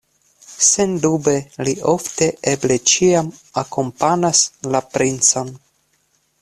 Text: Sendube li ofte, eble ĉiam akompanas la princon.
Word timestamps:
Sendube 0.67 1.33
li 1.67 1.75
ofte, 1.93 2.31
eble 2.53 2.79
ĉiam 2.93 3.31
akompanas 3.65 4.43
la 4.77 4.83
princon. 4.97 5.55